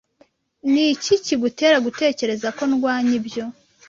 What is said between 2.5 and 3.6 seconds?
ko ndwanya ibyo?